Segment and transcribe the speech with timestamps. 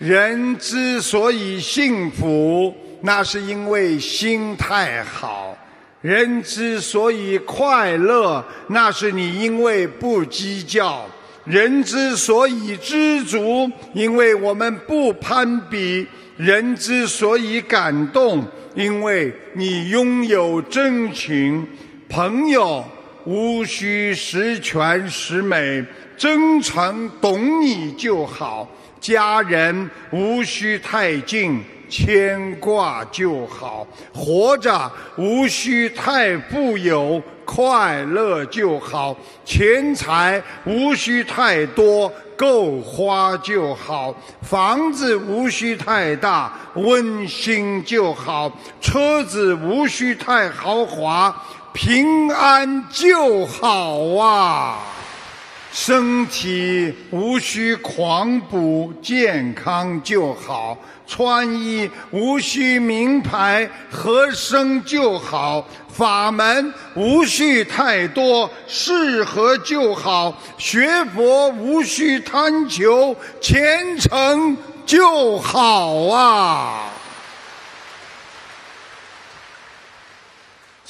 [0.00, 5.54] 人之所以幸福，那是因为心态好；
[6.00, 11.02] 人之所以快乐，那是你因为不计较；
[11.44, 16.06] 人之所以知足，因为我们不攀比；
[16.38, 18.42] 人之所以感动，
[18.74, 21.66] 因为你拥有真情。
[22.08, 22.82] 朋友
[23.26, 25.84] 无需十全十美，
[26.16, 28.66] 真诚懂你就好。
[29.00, 51.34] 家人无需太近，牵挂就好；活着无需太富有，快乐就好；钱财无需太多，够花就好；房子无需太大，温馨就好；车子无需太豪华，
[51.72, 54.78] 平安就好啊！
[55.72, 76.89] 身体无需狂补，健康就好；穿衣无需名牌，合身就好；法门无需太多，适合就好；学佛无需贪求，虔诚就好啊！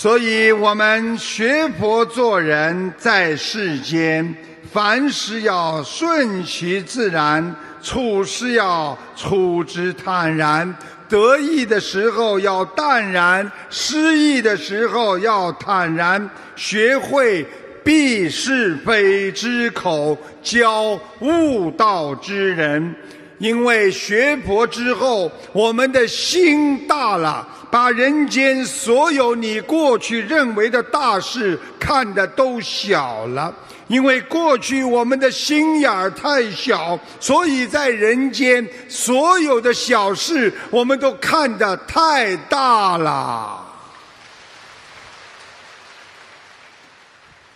[0.00, 4.32] 所以我们学佛做人，在世间。
[4.70, 10.72] 凡事要顺其自然，处事要处之坦然。
[11.08, 16.30] 得意的时候要淡然，失意的时候要坦然。
[16.54, 17.44] 学会
[17.82, 22.94] 避是非之口，教悟道之人。
[23.38, 33.54] 因为学佛之后，我们的心大了，把人间所有你过去认为的大事看得都小了。
[33.86, 43.64] 因为过去我们的心眼儿太小，所以在人间所有的小事，我们都看得太大了。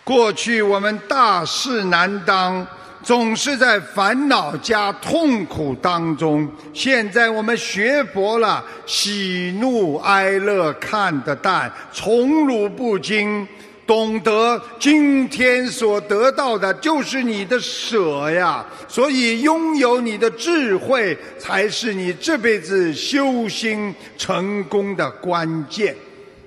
[0.03, 2.65] 过去我们大事难当，
[3.03, 13.45] 总是在烦恼加痛苦当中；现在我们学佛了，喜怒哀乐看得淡，宠辱不惊。
[13.85, 25.93] 懂得今天所得到的就是你的舍呀，所以拥有你的智慧才是你这辈子修心成功的关键。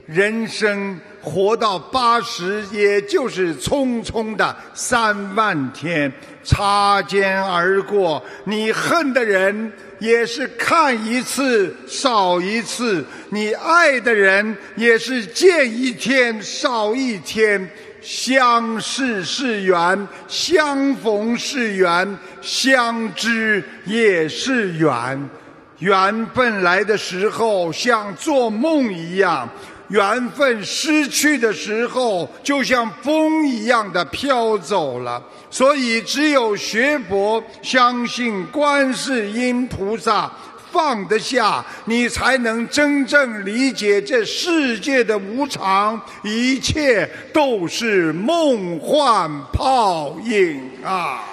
[0.07, 6.13] 人生活到八十，也就是匆匆的三万天，
[6.45, 9.73] 擦肩而过，你恨的人。
[9.99, 17.67] 也是看一次少一次，你爱的人也是见一天少一天。
[18.03, 25.31] 相识是缘，相逢是缘，相知也是缘。
[25.79, 29.49] 缘分来的时候像做梦一样，
[29.89, 35.23] 缘分失去的时候就像风一样的飘走了。
[35.51, 40.31] 所以，只有学佛、相信观世音菩萨，
[40.73, 51.25] 放得下，你才能真正理解这世界的无常，一切都是梦幻泡影啊！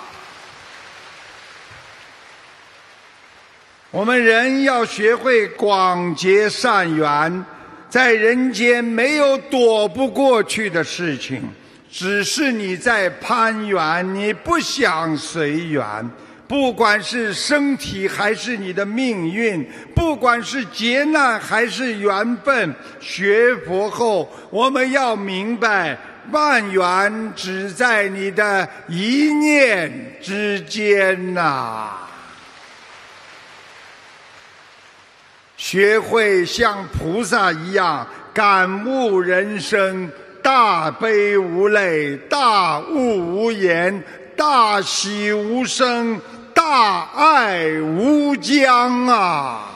[3.91, 7.45] 我们人要学会广结善缘，
[7.93, 11.43] 在人间没有躲不过去的事情。
[11.91, 16.09] 只是你在攀缘，你不想随缘。
[16.47, 25.95] 不管是身体还是你的命运，不管是劫难还是缘分，学佛后我们要明白，
[26.31, 31.91] 万缘只在你的一念之间呐。
[35.73, 40.07] 学会像菩萨一样感悟人生。
[40.39, 44.03] 大悲无泪，大悟无言，
[44.37, 46.21] 大喜无声，
[46.53, 49.72] 大爱无疆啊！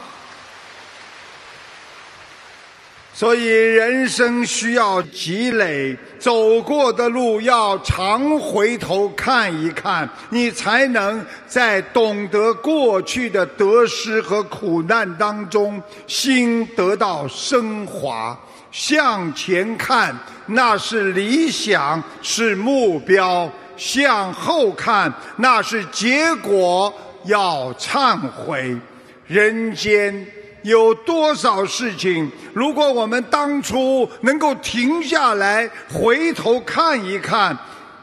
[3.18, 18.38] 所以人生需要积累，走过的路要常回头看一看，你才能在懂得过去的得失和苦难当中，心得到升华。
[18.72, 20.16] 向前看，
[20.46, 26.94] 那是理想，是目标；向后看，那是结果。
[27.26, 28.78] 要忏悔。
[29.26, 30.26] 人间
[30.68, 37.58] 有多少事情，如果我们当初能够停下来，回头看一看，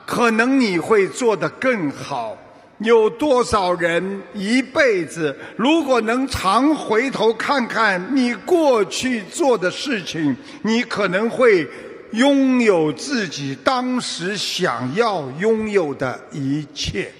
[0.06, 2.34] 可能你会做得更好。
[2.78, 11.68] 有多少人一辈子，如果能常回头看看你过去做的事情，你可能会
[12.12, 17.12] 拥有自己当时想要拥有的一切。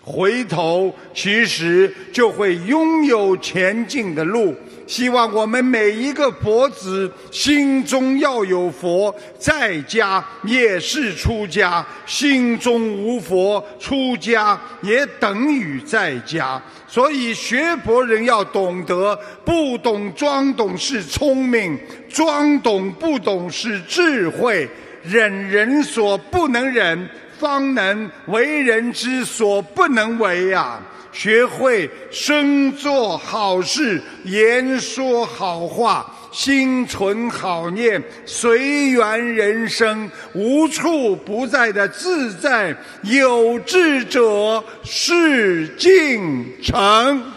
[0.00, 4.54] 回头，其实就会拥有前进的路。
[4.92, 16.60] 希望我们每一个佛子心中要有佛，在家也是出家；心中无佛，出家也等于在家。
[16.86, 21.78] 所以学佛人要懂得，不懂装懂是聪明，
[22.10, 24.68] 装懂不懂是智慧。
[25.02, 27.08] 忍人所不能忍，
[27.42, 30.80] 方能为人之所不能为呀。
[31.10, 42.74] 学会生做好事，言说好话，心存好念，随缘人生，无处不在的自在。
[43.02, 47.31] 有志者事竟成。